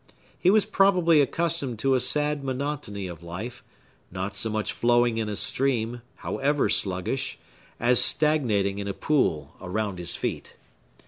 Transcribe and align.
He 0.39 0.49
was 0.49 0.65
probably 0.65 1.21
accustomed 1.21 1.77
to 1.77 1.93
a 1.93 1.99
sad 1.99 2.43
monotony 2.43 3.05
of 3.05 3.21
life, 3.21 3.63
not 4.11 4.35
so 4.35 4.49
much 4.49 4.73
flowing 4.73 5.19
in 5.19 5.29
a 5.29 5.35
stream, 5.35 6.01
however 6.15 6.69
sluggish, 6.69 7.37
as 7.79 7.99
stagnating 7.99 8.79
in 8.79 8.87
a 8.87 8.95
pool 8.95 9.55
around 9.61 9.99
his 9.99 10.15
feet. 10.15 10.57